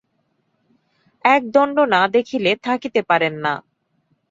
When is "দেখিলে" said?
2.15-2.51